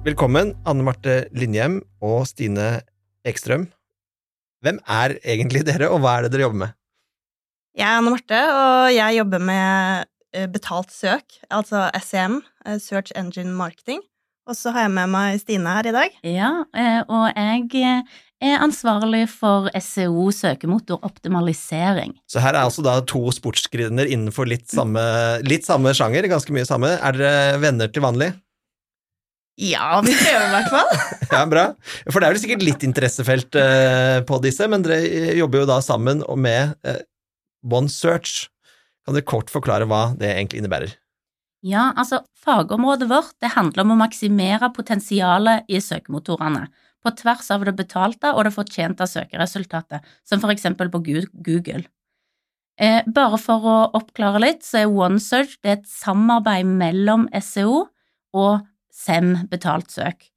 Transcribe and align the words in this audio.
Velkommen, 0.00 0.54
Anne 0.64 0.80
Marte 0.80 1.26
Lindhjem 1.36 1.74
og 2.00 2.22
Stine 2.24 2.80
Ekstrøm. 3.28 3.66
Hvem 4.64 4.78
er 4.88 5.18
egentlig 5.20 5.60
dere, 5.68 5.90
og 5.92 6.00
hva 6.00 6.14
er 6.16 6.24
det 6.24 6.30
dere 6.32 6.46
jobber 6.46 6.60
med? 6.62 6.72
Jeg 7.76 7.84
er 7.84 7.98
Anne 7.98 8.14
Marte, 8.14 8.38
og 8.62 8.94
jeg 8.96 9.18
jobber 9.18 9.44
med 9.50 10.08
eh, 10.32 10.48
betalt 10.48 10.88
søk, 10.96 11.36
altså 11.52 11.84
SEM, 12.00 12.40
eh, 12.64 12.80
Search 12.80 13.12
Engine 13.12 13.52
Marketing. 13.52 14.00
Og 14.48 14.56
så 14.56 14.72
har 14.72 14.88
jeg 14.88 14.96
med 14.96 15.12
meg 15.12 15.36
Stine 15.44 15.76
her 15.76 15.92
i 15.92 15.92
dag. 15.92 16.18
Ja, 16.24 16.50
eh, 16.72 17.04
og 17.04 17.36
jeg 17.36 17.92
er 18.40 18.64
ansvarlig 18.64 19.26
for 19.28 19.68
SEO, 19.76 20.30
søkemotoroptimalisering. 20.32 22.16
Så 22.24 22.40
her 22.40 22.56
er 22.56 22.64
altså 22.64 22.88
da 22.88 23.02
to 23.04 23.26
sportsgrener 23.36 24.08
innenfor 24.08 24.48
litt 24.48 24.72
samme, 24.72 25.04
litt 25.44 25.68
samme 25.68 25.92
sjanger, 25.92 26.32
ganske 26.32 26.56
mye 26.56 26.64
samme. 26.64 26.96
Er 26.96 27.20
dere 27.20 27.60
venner 27.60 27.92
til 27.92 28.08
vanlig? 28.08 28.32
Ja, 29.60 30.00
vi 30.04 30.14
prøver 30.14 30.46
i 30.46 30.52
hvert 30.54 30.70
fall. 30.72 30.92
ja, 31.34 31.42
bra. 31.50 31.64
For 32.08 32.20
det 32.20 32.28
er 32.28 32.34
vel 32.34 32.42
sikkert 32.42 32.64
litt 32.64 32.86
interessefelt 32.86 33.58
eh, 33.58 34.20
på 34.26 34.38
disse, 34.44 34.68
men 34.70 34.84
dere 34.86 35.34
jobber 35.36 35.64
jo 35.64 35.68
da 35.68 35.80
sammen 35.84 36.22
med 36.40 36.76
eh, 36.86 37.02
OneSearch. 37.66 38.48
Kan 39.04 39.16
dere 39.16 39.28
kort 39.28 39.52
forklare 39.52 39.88
hva 39.90 40.10
det 40.20 40.32
egentlig 40.32 40.62
innebærer? 40.62 40.94
Ja, 41.66 41.90
altså, 41.92 42.22
fagområdet 42.40 43.10
vårt 43.10 43.34
det 43.42 43.52
handler 43.52 43.84
om 43.84 43.92
å 43.94 44.00
maksimere 44.00 44.70
potensialet 44.72 45.68
i 45.68 45.80
søkemotorene, 45.84 46.70
på 47.00 47.12
tvers 47.16 47.50
av 47.52 47.64
det 47.64 47.74
betalte 47.76 48.32
og 48.32 48.46
det 48.46 48.54
fortjente 48.54 49.06
søkeresultatet, 49.08 50.04
som 50.24 50.40
for 50.40 50.52
eksempel 50.52 50.88
på 50.92 51.02
Google. 51.04 51.84
Eh, 52.80 53.04
bare 53.12 53.36
for 53.40 53.68
å 53.68 53.76
oppklare 53.96 54.40
litt, 54.40 54.64
så 54.64 54.82
er 54.82 54.92
OneSearch 54.92 55.58
det 55.60 55.68
er 55.72 55.78
et 55.82 55.88
samarbeid 55.88 56.68
mellom 56.80 57.26
SEO 57.44 57.90
og 58.36 58.64
SEM 59.00 59.34
betalt 59.50 59.90
søk. 59.92 60.28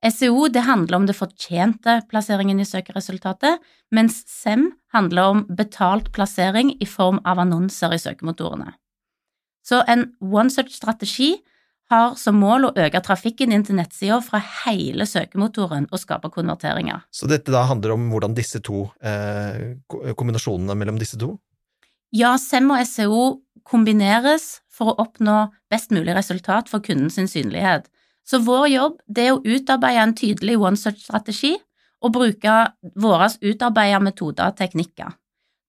SEO 0.00 0.48
det 0.48 0.64
handler 0.64 0.96
om 0.96 1.06
det 1.08 1.16
fortjente 1.18 1.98
plasseringen 2.08 2.62
i 2.62 2.68
søkeresultatet, 2.68 3.60
mens 3.92 4.22
SEM 4.30 4.70
handler 4.94 5.34
om 5.34 5.42
betalt 5.56 6.08
plassering 6.16 6.72
i 6.80 6.88
form 6.88 7.20
av 7.28 7.42
annonser 7.42 7.92
i 7.92 8.00
søkemotorene. 8.00 8.72
Så 9.66 9.82
en 9.88 10.08
OneSearch-strategi 10.24 11.34
har 11.90 12.14
som 12.16 12.38
mål 12.40 12.68
å 12.68 12.72
øke 12.78 13.02
trafikken 13.04 13.52
inn 13.52 13.64
til 13.66 13.76
nettsida 13.76 14.20
fra 14.24 14.40
hele 14.62 15.04
søkemotoren 15.10 15.88
og 15.90 16.00
skape 16.00 16.30
konverteringer. 16.32 17.02
Så 17.12 17.28
dette 17.28 17.52
da 17.52 17.66
handler 17.68 17.96
om 17.96 18.08
hvordan 18.12 18.36
disse 18.38 18.62
to, 18.64 18.86
eh, 19.02 19.76
kombinasjonene 19.90 20.78
mellom 20.78 20.98
disse 20.98 21.18
to? 21.18 21.34
Ja, 22.12 22.36
SEM 22.38 22.70
og 22.70 22.86
SEO 22.86 23.40
kombineres 23.66 24.60
for 24.68 24.92
å 24.92 24.98
oppnå 25.04 25.50
best 25.70 25.90
mulig 25.90 26.14
resultat 26.16 26.68
for 26.68 26.80
kundens 26.80 27.18
synlighet. 27.18 27.86
Så 28.30 28.38
vår 28.46 28.68
jobb 28.70 29.00
det 29.10 29.26
er 29.26 29.34
å 29.34 29.42
utarbeide 29.42 30.04
en 30.04 30.14
tydelig 30.14 30.54
OneSearch-strategi 30.60 31.56
og 32.00 32.14
bruke 32.14 32.60
våre 33.02 33.26
utarbeidede 33.42 34.04
metoder 34.06 34.52
og 34.52 34.58
teknikker. 34.60 35.16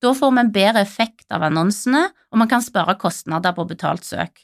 Da 0.02 0.14
får 0.18 0.32
vi 0.34 0.42
en 0.44 0.54
bedre 0.54 0.82
effekt 0.86 1.34
av 1.34 1.44
annonsene, 1.46 2.08
og 2.32 2.42
man 2.42 2.50
kan 2.50 2.64
spare 2.66 2.98
kostnader 3.02 3.54
på 3.58 3.66
betalt 3.70 4.06
søk. 4.06 4.44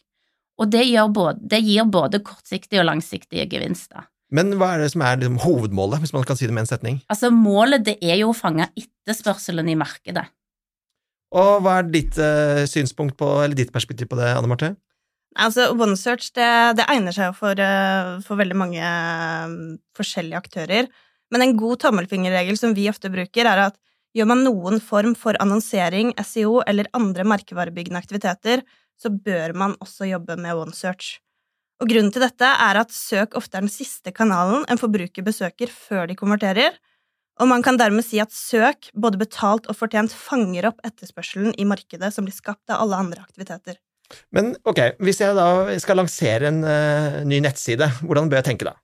Og 0.57 0.69
det, 0.73 0.83
både, 1.13 1.37
det 1.41 1.61
gir 1.65 1.85
både 1.89 2.21
kortsiktige 2.25 2.81
og 2.81 2.89
langsiktige 2.89 3.45
gevinster. 3.49 4.09
Men 4.33 4.51
hva 4.59 4.73
er 4.75 4.83
det 4.83 4.91
som 4.91 5.05
er 5.05 5.21
liksom 5.21 5.37
hovedmålet, 5.45 6.01
hvis 6.03 6.13
man 6.13 6.25
kan 6.27 6.37
si 6.37 6.49
det 6.49 6.55
med 6.55 6.65
en 6.65 6.71
setning? 6.71 6.97
Altså, 7.07 7.29
Målet 7.31 7.85
det 7.85 7.95
er 8.01 8.17
jo 8.19 8.33
å 8.33 8.37
fange 8.37 8.67
etterspørselen 8.73 9.69
i 9.71 9.77
markedet. 9.79 10.25
Og 11.37 11.61
hva 11.63 11.79
er 11.79 11.89
ditt 11.91 12.17
eh, 12.23 12.65
synspunkt 12.69 13.17
på, 13.19 13.29
eller 13.43 13.55
ditt 13.57 13.71
perspektiv 13.75 14.09
på 14.11 14.19
det, 14.19 14.33
Anne 14.33 14.49
Marte? 14.51 14.73
Altså, 15.37 15.67
OneSearch 15.75 16.31
det, 16.33 16.49
det 16.79 16.85
egner 16.89 17.13
seg 17.13 17.35
for, 17.37 17.59
eh, 17.61 18.15
for, 18.25 18.39
veldig 18.39 18.57
mange 18.57 18.81
eh, 18.81 19.51
forskjellige 19.97 20.39
aktører. 20.39 20.89
Men 21.33 21.43
en 21.43 21.55
god 21.59 21.83
tommelfingerregel 21.83 22.57
som 22.57 22.73
vi 22.77 22.87
ofte 22.89 23.11
bruker, 23.13 23.45
er 23.45 23.67
at 23.67 23.77
gjør 24.17 24.31
man 24.31 24.43
noen 24.47 24.81
form 24.81 25.13
for 25.19 25.37
annonsering, 25.43 26.15
SEO 26.25 26.61
eller 26.65 26.89
andre 26.97 27.27
merkevarebyggende 27.27 28.01
aktiviteter, 28.01 28.63
så 28.97 29.11
bør 29.13 29.53
man 29.53 29.77
også 29.83 30.09
jobbe 30.09 30.39
med 30.41 30.57
OneSearch. 30.57 31.17
Og 31.77 31.91
grunnen 31.91 32.09
til 32.13 32.23
dette 32.25 32.47
er 32.47 32.79
at 32.81 32.93
søk 32.95 33.35
ofte 33.37 33.59
er 33.59 33.67
den 33.67 33.73
siste 33.73 34.13
kanalen 34.15 34.65
en 34.65 34.81
forbruker 34.81 35.25
besøker 35.25 35.69
før 35.69 36.07
de 36.09 36.17
konverterer, 36.17 36.79
og 37.37 37.51
man 37.51 37.61
kan 37.61 37.77
dermed 37.77 38.01
si 38.05 38.17
at 38.17 38.33
søk, 38.33 38.89
både 38.97 39.19
betalt 39.21 39.67
og 39.69 39.77
fortjent, 39.77 40.15
fanger 40.15 40.71
opp 40.71 40.81
etterspørselen 40.87 41.53
i 41.61 41.67
markedet 41.69 42.09
som 42.15 42.25
blir 42.25 42.33
skapt 42.33 42.73
av 42.73 42.81
alle 42.81 42.97
andre 43.03 43.21
aktiviteter. 43.21 43.77
Men 44.35 44.53
ok, 44.67 44.99
hvis 45.03 45.21
jeg 45.23 45.35
da 45.37 45.77
skal 45.81 45.99
lansere 45.99 46.51
en 46.51 46.61
uh, 46.63 47.23
ny 47.27 47.41
nettside, 47.43 47.89
hvordan 48.03 48.29
bør 48.31 48.41
jeg 48.41 48.49
tenke 48.51 48.69
da? 48.69 48.77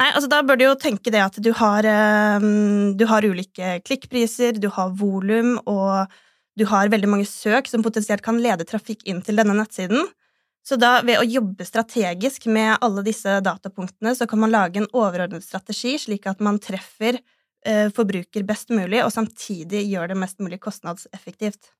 Nei, 0.00 0.08
altså 0.08 0.28
Da 0.32 0.40
bør 0.46 0.56
du 0.56 0.64
jo 0.64 0.76
tenke 0.80 1.12
det 1.12 1.20
at 1.20 1.36
du 1.44 1.50
har, 1.56 1.86
um, 2.40 2.94
du 2.96 3.04
har 3.10 3.26
ulike 3.28 3.76
klikkpriser, 3.84 4.56
du 4.56 4.70
har 4.72 4.94
volum, 4.96 5.58
og 5.68 6.08
du 6.56 6.64
har 6.68 6.90
veldig 6.92 7.10
mange 7.12 7.28
søk 7.28 7.68
som 7.68 7.84
potensielt 7.84 8.24
kan 8.24 8.40
lede 8.40 8.66
trafikk 8.68 9.04
inn 9.08 9.20
til 9.24 9.40
denne 9.40 9.56
nettsiden. 9.56 10.08
Så 10.64 10.78
da, 10.78 11.00
ved 11.04 11.18
å 11.18 11.26
jobbe 11.26 11.66
strategisk 11.66 12.46
med 12.54 12.76
alle 12.84 13.02
disse 13.04 13.40
datapunktene, 13.44 14.14
så 14.14 14.28
kan 14.30 14.40
man 14.44 14.52
lage 14.52 14.80
en 14.80 14.90
overordnet 14.94 15.44
strategi, 15.44 15.96
slik 15.98 16.28
at 16.30 16.40
man 16.44 16.60
treffer 16.62 17.18
uh, 17.18 17.88
forbruker 17.92 18.46
best 18.48 18.72
mulig, 18.72 19.02
og 19.04 19.12
samtidig 19.12 19.84
gjør 19.90 20.12
det 20.12 20.20
mest 20.22 20.40
mulig 20.40 20.60
kostnadseffektivt. 20.62 21.72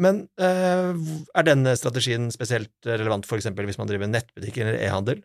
Men 0.00 0.24
uh, 0.42 0.94
er 1.38 1.46
denne 1.46 1.74
strategien 1.78 2.30
spesielt 2.34 2.72
relevant 2.88 3.26
eksempel 3.38 3.68
hvis 3.68 3.78
man 3.78 3.90
driver 3.90 4.10
nettbutikk 4.10 4.58
eller 4.62 4.78
e-handel? 4.82 5.20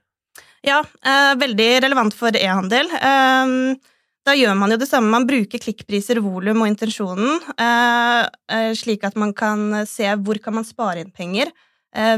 Ja, 0.65 0.81
uh, 0.83 1.33
veldig 1.39 1.69
relevant 1.85 2.17
for 2.17 2.35
e-handel. 2.37 2.91
Uh, 2.93 3.79
da 4.27 4.35
gjør 4.37 4.57
man 4.59 4.75
jo 4.75 4.77
det 4.77 4.89
samme. 4.89 5.09
Man 5.13 5.25
bruker 5.29 5.61
klikkpriser, 5.63 6.19
volum 6.21 6.61
og 6.61 6.69
intensjonen, 6.69 7.39
slik 8.77 9.05
at 9.07 9.15
man 9.17 9.31
kan 9.33 9.87
se 9.89 10.05
hvor 10.21 10.37
kan 10.43 10.53
man 10.53 10.67
spare 10.67 11.01
inn 11.01 11.09
penger 11.15 11.49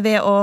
ved 0.01 0.17
å, 0.25 0.33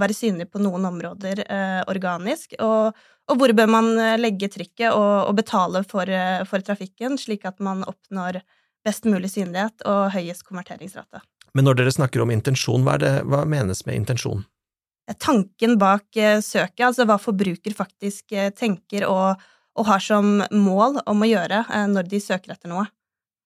være 0.00 0.16
synlig 0.16 0.48
på 0.50 0.62
noen 0.64 0.88
områder 0.88 1.44
organisk, 1.92 2.56
og, 2.64 2.96
hvor 3.30 3.54
bør 3.54 3.70
man 3.70 3.92
legge 4.18 4.48
trykket 4.56 4.96
og, 4.96 5.30
betale 5.38 5.84
for 5.86 6.66
trafikken, 6.66 7.20
slik 7.20 7.46
at 7.46 7.62
man 7.62 7.84
oppnår 7.86 8.40
best 8.84 9.06
mulig 9.06 9.30
synlighet 9.36 9.86
og 9.86 10.08
høyest 10.16 10.48
konverteringsrate. 10.48 11.22
Men 11.54 11.68
når 11.68 11.78
dere 11.78 11.94
snakker 11.94 12.24
om 12.24 12.32
intensjon, 12.34 12.82
hva, 12.86 12.98
det, 12.98 13.12
hva 13.30 13.44
menes 13.46 13.84
med 13.86 14.00
intensjon? 14.00 14.42
Tanken 15.20 15.76
bak 15.78 16.16
eh, 16.16 16.40
søket, 16.42 16.82
altså 16.88 17.06
hva 17.06 17.18
forbruker 17.20 17.76
faktisk 17.76 18.32
eh, 18.32 18.50
tenker 18.56 19.04
og, 19.06 19.42
og 19.76 19.88
har 19.90 20.02
som 20.02 20.38
mål 20.50 21.02
om 21.10 21.22
å 21.22 21.28
gjøre 21.28 21.60
eh, 21.68 21.86
når 21.92 22.08
de 22.10 22.20
søker 22.24 22.56
etter 22.56 22.72
noe. 22.72 22.88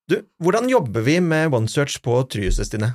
Du, 0.08 0.22
hvordan 0.41 0.70
jobber 0.70 1.04
vi 1.04 1.18
med 1.20 1.52
OneSearch 1.52 1.98
på 2.04 2.14
Tryhuset, 2.32 2.70
Stine? 2.70 2.94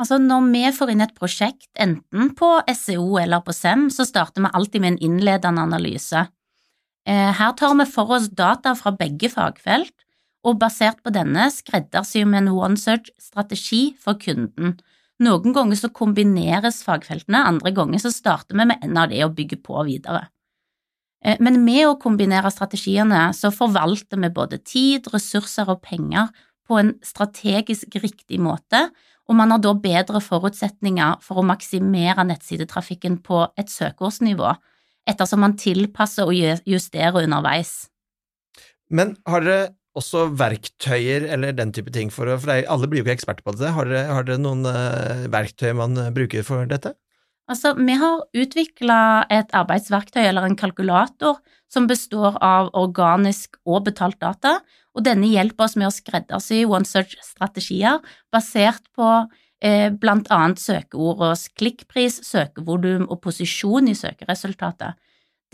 Altså, 0.00 0.18
når 0.18 0.48
vi 0.48 0.64
får 0.74 0.90
inn 0.90 1.04
et 1.04 1.14
prosjekt, 1.14 1.68
enten 1.78 2.32
på 2.34 2.48
SEO 2.74 3.20
eller 3.20 3.44
på 3.46 3.54
SEM, 3.54 3.86
så 3.94 4.02
starter 4.08 4.42
vi 4.42 4.50
alltid 4.50 4.82
med 4.82 4.96
en 4.96 5.04
innledende 5.06 5.62
analyse. 5.62 6.24
Her 7.06 7.52
tar 7.54 7.76
vi 7.78 7.84
for 7.86 8.16
oss 8.16 8.26
data 8.32 8.72
fra 8.74 8.90
begge 8.96 9.28
fagfelt, 9.30 9.94
og 10.44 10.58
basert 10.60 11.00
på 11.04 11.12
denne 11.14 11.48
skreddersyr 11.52 12.28
vi 12.28 12.40
en 12.40 12.52
OneSearch-strategi 12.52 13.82
for 14.00 14.20
kunden. 14.20 14.76
Noen 15.24 15.54
ganger 15.56 15.78
så 15.78 15.90
kombineres 15.94 16.82
fagfeltene, 16.84 17.44
andre 17.48 17.72
ganger 17.74 18.02
så 18.02 18.12
starter 18.12 18.58
vi 18.58 18.66
med 18.68 18.82
en 18.82 18.98
av 19.00 19.12
de 19.12 19.22
og 19.24 19.36
bygger 19.38 19.60
på 19.64 19.84
videre. 19.88 20.26
Eh, 21.24 21.38
men 21.40 21.62
med 21.64 21.86
å 21.88 21.98
kombinere 22.00 22.52
strategiene 22.52 23.28
så 23.36 23.52
forvalter 23.54 24.20
vi 24.20 24.32
både 24.34 24.60
tid, 24.60 25.08
ressurser 25.14 25.70
og 25.70 25.82
penger 25.86 26.32
på 26.68 26.80
en 26.80 26.94
strategisk 27.04 27.96
riktig 28.02 28.40
måte, 28.42 28.88
og 29.24 29.38
man 29.38 29.54
har 29.54 29.62
da 29.64 29.72
bedre 29.72 30.20
forutsetninger 30.20 31.22
for 31.24 31.40
å 31.40 31.46
maksimere 31.46 32.26
nettsidetrafikken 32.28 33.22
på 33.24 33.46
et 33.56 33.72
søkeordsnivå, 33.72 34.50
ettersom 35.08 35.44
man 35.44 35.56
tilpasser 35.60 36.28
og 36.28 36.64
justerer 36.68 37.24
underveis. 37.24 37.86
Men 38.92 39.14
har 39.28 39.44
dere 39.44 39.72
også 39.98 40.26
verktøyer 40.38 41.28
eller 41.34 41.54
den 41.54 41.72
type 41.74 41.92
ting 41.94 42.10
for 42.12 42.28
For 42.42 42.50
alle 42.50 42.90
blir 42.90 43.02
jo 43.02 43.06
ikke 43.06 43.18
eksperter 43.20 43.46
på 43.46 43.54
dette. 43.54 43.72
Har 43.76 43.88
dere, 43.90 44.10
har 44.10 44.26
dere 44.26 44.42
noen 44.42 44.66
uh, 44.66 45.26
verktøy 45.32 45.72
man 45.78 45.96
uh, 45.98 46.12
bruker 46.14 46.46
for 46.46 46.66
dette? 46.70 46.94
Altså, 47.50 47.74
vi 47.76 47.94
har 48.00 48.22
utvikla 48.32 49.26
et 49.32 49.52
arbeidsverktøy 49.52 50.22
eller 50.24 50.48
en 50.48 50.56
kalkulator 50.56 51.42
som 51.70 51.88
består 51.90 52.38
av 52.44 52.70
organisk 52.78 53.58
og 53.68 53.84
betalt 53.90 54.16
data, 54.22 54.58
og 54.94 55.04
denne 55.04 55.28
hjelper 55.28 55.66
oss 55.66 55.74
med 55.76 55.90
å 55.90 55.94
skreddersy 55.94 56.62
OneSearch-strategier 56.64 57.98
basert 58.32 58.86
på 58.96 59.08
eh, 59.60 59.90
blant 59.90 60.30
annet 60.32 60.62
søkeordets 60.62 61.48
klikkpris, 61.58 62.22
søkevolum 62.24 63.08
og 63.10 63.20
posisjon 63.26 63.90
i 63.90 63.96
søkeresultatet. 63.98 64.94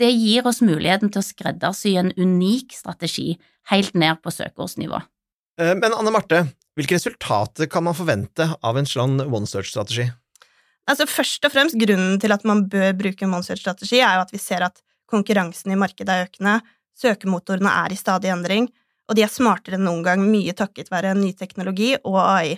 Det 0.01 0.09
gir 0.09 0.47
oss 0.49 0.63
muligheten 0.65 1.11
til 1.13 1.21
å 1.21 1.25
skreddersy 1.25 1.91
en 1.99 2.09
unik 2.17 2.73
strategi 2.73 3.35
helt 3.69 3.93
ned 3.93 4.17
på 4.23 4.33
søkeordsnivå. 4.33 4.97
Eh, 5.61 5.75
men 5.77 5.93
Anne 5.93 6.13
Marte, 6.15 6.39
hvilke 6.77 6.97
resultater 6.97 7.69
kan 7.69 7.85
man 7.85 7.97
forvente 7.97 8.47
av 8.65 8.79
en 8.79 8.89
slik 8.89 9.21
OneSearch-strategi? 9.27 10.07
Altså 10.89 11.05
Først 11.05 11.45
og 11.45 11.53
fremst 11.53 11.77
grunnen 11.77 12.17
til 12.21 12.33
at 12.33 12.47
man 12.49 12.65
bør 12.71 12.95
bruke 12.97 13.27
en 13.27 13.35
OneSearch-strategi, 13.37 14.01
er 14.01 14.17
jo 14.17 14.25
at 14.25 14.33
vi 14.33 14.41
ser 14.41 14.65
at 14.65 14.81
konkurransen 15.11 15.75
i 15.75 15.77
markedet 15.77 16.15
er 16.15 16.25
økende, 16.25 16.57
søkemotorene 16.97 17.77
er 17.83 17.93
i 17.93 17.99
stadig 17.99 18.31
endring, 18.33 18.71
og 19.05 19.17
de 19.17 19.25
er 19.25 19.31
smartere 19.31 19.77
enn 19.77 19.85
noen 19.85 20.01
gang, 20.07 20.23
mye 20.25 20.55
takket 20.57 20.89
være 20.89 21.13
ny 21.19 21.33
teknologi 21.37 21.93
og 21.99 22.17
AI. 22.23 22.55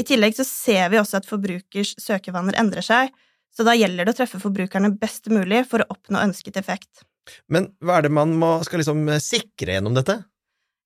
I 0.00 0.06
tillegg 0.06 0.38
så 0.38 0.46
ser 0.48 0.88
vi 0.92 1.00
også 1.00 1.20
at 1.20 1.28
forbrukers 1.28 1.96
søkevaner 2.00 2.56
endrer 2.60 2.86
seg, 2.86 3.12
så 3.56 3.66
da 3.66 3.74
gjelder 3.76 4.06
det 4.06 4.14
å 4.14 4.18
treffe 4.20 4.40
forbrukerne 4.42 4.92
best 5.00 5.30
mulig 5.32 5.64
for 5.70 5.82
å 5.82 5.88
oppnå 5.92 6.20
ønsket 6.22 6.58
effekt. 6.60 7.04
Men 7.52 7.70
hva 7.84 7.98
er 7.98 8.06
det 8.06 8.14
man 8.14 8.32
må, 8.38 8.56
skal 8.66 8.82
liksom 8.82 9.06
sikre 9.22 9.76
gjennom 9.76 9.96
dette? 9.96 10.20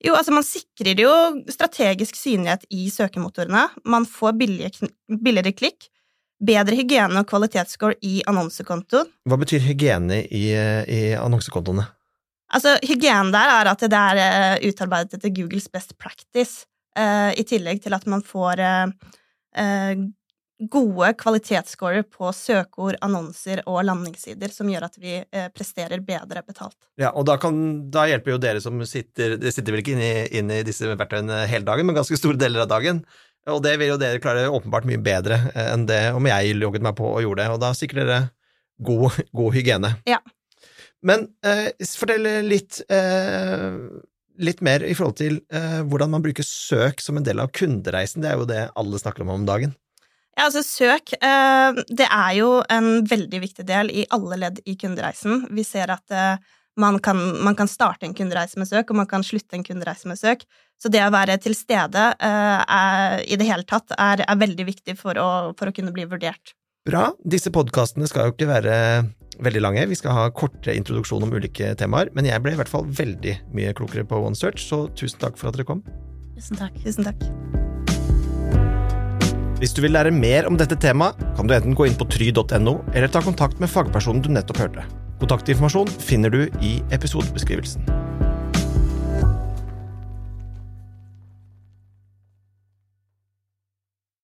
Jo, 0.05 0.13
altså 0.19 0.35
man 0.35 0.45
sikrer 0.45 0.99
jo 1.01 1.13
strategisk 1.49 2.17
synlighet 2.19 2.67
i 2.75 2.91
søkemotorene, 2.93 3.69
man 3.89 4.05
får 4.09 4.35
billige, 4.37 4.89
billigere 5.09 5.55
klikk, 5.57 5.89
bedre 6.45 6.77
hygiene 6.77 7.23
og 7.23 7.29
kvalitetsscore 7.31 7.97
i 8.05 8.19
annonsekontoen. 8.29 9.09
Hva 9.25 9.39
betyr 9.41 9.65
hygiene 9.65 10.21
i, 10.27 10.47
i 10.53 11.01
annonsekontoene? 11.17 11.87
Altså, 12.55 12.75
hygiene 12.85 13.33
der 13.35 13.53
er 13.55 13.71
at 13.71 13.87
det 13.91 14.01
er 14.01 14.21
uh, 14.21 14.67
utarbeidet 14.69 15.17
etter 15.17 15.33
Googles 15.35 15.71
best 15.73 15.97
practice, 15.99 16.67
uh, 16.99 17.33
i 17.33 17.47
tillegg 17.49 17.81
til 17.83 17.97
at 17.97 18.05
man 18.11 18.23
får 18.27 18.61
uh, 18.61 18.93
gode 20.71 21.11
kvalitetsscorer 21.19 22.05
på 22.07 22.31
søkeord, 22.37 22.97
annonser 23.05 23.65
og 23.67 23.81
landingssider, 23.89 24.53
som 24.55 24.71
gjør 24.71 24.87
at 24.87 24.99
vi 25.03 25.19
presterer 25.57 26.03
bedre 26.05 26.45
betalt. 26.47 26.77
Ja, 27.01 27.11
og 27.11 27.27
da, 27.29 27.35
kan, 27.43 27.59
da, 27.93 28.07
hjelper 28.09 28.37
jo 28.37 28.41
dere 28.41 28.63
som 28.63 28.79
sitter 28.87 29.35
Det 29.41 29.51
sitter 29.53 29.75
vel 29.75 29.83
ikke 29.83 29.97
inne 29.97 30.29
inn 30.31 30.53
i 30.55 30.63
disse 30.67 30.87
verktøyene 30.87 31.43
hele 31.51 31.67
dagen, 31.67 31.89
men 31.89 31.99
ganske 31.99 32.19
store 32.21 32.39
deler 32.41 32.65
av 32.65 32.71
dagen. 32.71 33.03
Og 33.51 33.61
det 33.65 33.75
vil 33.81 33.93
jo 33.93 33.99
dere 34.01 34.23
klare 34.25 34.47
åpenbart 34.49 34.87
mye 34.89 35.03
bedre 35.05 35.41
enn 35.67 35.85
det 35.89 36.07
om 36.17 36.31
jeg 36.31 36.57
logget 36.57 36.85
meg 36.87 36.97
på 36.97 37.11
og 37.11 37.21
gjorde 37.27 37.43
det, 37.43 37.51
og 37.53 37.61
da 37.61 37.75
sikrer 37.77 38.09
dere 38.09 38.23
god, 38.85 39.21
god 39.37 39.55
hygiene. 39.57 39.93
Ja. 40.09 40.21
Men 41.05 41.29
eh, 41.45 41.69
fortell 41.99 42.25
litt, 42.49 42.81
eh, 42.89 43.77
litt 44.41 44.63
mer 44.65 44.85
i 44.87 44.95
forhold 44.97 45.19
til 45.21 45.43
eh, 45.53 45.81
hvordan 45.85 46.15
man 46.15 46.25
bruker 46.25 46.47
søk 46.47 47.05
som 47.05 47.21
en 47.21 47.27
del 47.27 47.43
av 47.43 47.53
kundereisen. 47.55 48.25
Det 48.25 48.33
er 48.33 48.41
jo 48.41 48.49
det 48.49 48.63
alle 48.73 49.01
snakker 49.01 49.27
om 49.27 49.35
om 49.37 49.49
dagen. 49.49 49.75
Ja, 50.35 50.49
altså 50.49 50.65
Søk 50.67 51.15
eh, 51.15 51.81
det 51.95 52.09
er 52.09 52.35
jo 52.39 52.59
en 52.73 53.07
veldig 53.07 53.41
viktig 53.45 53.67
del 53.69 53.93
i 53.95 54.05
alle 54.15 54.41
ledd 54.43 54.61
i 54.67 54.75
kundereisen. 54.79 55.47
Vi 55.55 55.65
ser 55.67 55.93
at 55.95 56.15
eh, 56.15 56.43
man 56.81 56.99
kan, 56.99 57.21
man, 57.45 57.55
kan, 57.55 57.71
starte 57.71 58.09
en 58.09 58.17
kundereise 58.19 58.59
med 58.59 58.67
søk, 58.67 58.91
og 58.91 58.99
man 58.99 59.11
kan 59.11 59.23
slutte 59.23 59.55
en 59.55 59.65
kundereise 59.67 60.11
med 60.11 60.19
søk. 60.19 60.43
Så 60.83 60.91
det 60.91 61.05
å 61.05 61.13
være 61.15 61.39
til 61.43 61.55
stede 61.55 62.09
eh, 62.19 62.61
er, 62.67 63.23
i 63.31 63.39
det 63.39 63.47
hele 63.47 63.67
tatt 63.69 63.95
er, 63.95 64.25
er 64.27 64.41
veldig 64.43 64.67
viktig 64.73 64.99
for 64.99 65.19
å, 65.23 65.31
for 65.59 65.71
å 65.71 65.77
kunne 65.77 65.95
bli 65.95 66.09
vurdert. 66.11 66.57
Bra. 66.85 67.13
Disse 67.25 67.55
podkastene 67.55 68.11
skal 68.11 68.29
jo 68.29 68.35
ikke 68.35 68.51
være 68.51 68.77
veldig 69.45 69.63
lange. 69.63 69.87
Vi 69.89 69.99
skal 69.99 70.19
ha 70.19 70.31
kortere 70.35 70.77
introduksjon 70.77 71.25
om 71.25 71.33
ulike 71.33 71.73
temaer, 71.81 72.11
men 72.15 72.29
jeg 72.29 72.43
ble 72.45 72.55
i 72.55 72.61
hvert 72.61 72.71
fall 72.71 72.87
veldig 72.91 73.39
mye 73.57 73.75
klokere 73.79 74.07
på 74.09 74.21
OneSearch, 74.27 74.67
så 74.67 74.85
tusen 74.99 75.23
takk 75.23 75.41
for 75.41 75.51
at 75.51 75.59
dere 75.59 75.71
kom. 75.71 75.85
Tusen 76.35 76.59
takk. 76.61 76.83
Tusen 76.85 77.07
takk. 77.07 77.64
Hvis 79.65 79.73
du 79.73 79.79
vil 79.81 79.95
lære 79.97 80.11
mer 80.13 80.45
om 80.45 80.59
dette 80.61 80.77
temaet, 80.77 81.17
kan 81.39 81.49
du 81.49 81.55
enten 81.57 81.73
gå 81.73 81.87
inn 81.89 81.97
på 81.97 82.05
try.no, 82.13 82.75
eller 82.93 83.09
ta 83.09 83.25
kontakt 83.25 83.65
med 83.65 83.73
fagpersonen 83.73 84.21
du 84.21 84.29
nettopp 84.29 84.61
hørte. 84.61 84.85
Kontaktinformasjon 85.25 85.89
finner 86.05 86.29
du 86.29 86.43
i 86.61 86.77
episodebeskrivelsen. 86.93 88.04